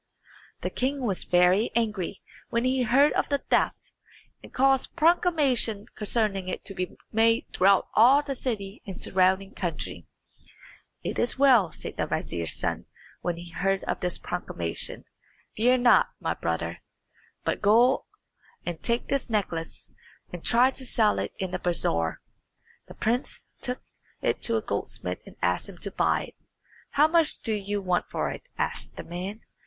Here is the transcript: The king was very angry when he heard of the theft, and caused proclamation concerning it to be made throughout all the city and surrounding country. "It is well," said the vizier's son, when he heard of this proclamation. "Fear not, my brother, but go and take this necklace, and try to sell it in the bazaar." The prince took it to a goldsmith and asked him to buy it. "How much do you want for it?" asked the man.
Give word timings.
The 0.61 0.71
king 0.71 1.01
was 1.01 1.25
very 1.25 1.69
angry 1.75 2.23
when 2.49 2.65
he 2.65 2.81
heard 2.81 3.13
of 3.13 3.29
the 3.29 3.37
theft, 3.37 3.75
and 4.41 4.51
caused 4.51 4.95
proclamation 4.95 5.85
concerning 5.95 6.47
it 6.47 6.65
to 6.65 6.73
be 6.73 6.97
made 7.11 7.45
throughout 7.53 7.87
all 7.93 8.23
the 8.23 8.33
city 8.33 8.81
and 8.87 8.99
surrounding 8.99 9.53
country. 9.53 10.07
"It 11.03 11.19
is 11.19 11.37
well," 11.37 11.71
said 11.71 11.97
the 11.97 12.07
vizier's 12.07 12.55
son, 12.55 12.87
when 13.21 13.37
he 13.37 13.51
heard 13.51 13.83
of 13.83 13.99
this 13.99 14.17
proclamation. 14.17 15.05
"Fear 15.55 15.77
not, 15.77 16.07
my 16.19 16.33
brother, 16.33 16.81
but 17.43 17.61
go 17.61 18.05
and 18.65 18.81
take 18.81 19.07
this 19.07 19.29
necklace, 19.29 19.91
and 20.33 20.43
try 20.43 20.71
to 20.71 20.83
sell 20.83 21.19
it 21.19 21.35
in 21.37 21.51
the 21.51 21.59
bazaar." 21.59 22.21
The 22.87 22.95
prince 22.95 23.49
took 23.61 23.83
it 24.23 24.41
to 24.41 24.57
a 24.57 24.63
goldsmith 24.63 25.19
and 25.27 25.35
asked 25.43 25.69
him 25.69 25.77
to 25.77 25.91
buy 25.91 26.23
it. 26.23 26.35
"How 26.89 27.07
much 27.07 27.41
do 27.43 27.53
you 27.53 27.83
want 27.83 28.09
for 28.09 28.31
it?" 28.31 28.49
asked 28.57 28.95
the 28.95 29.03
man. 29.03 29.41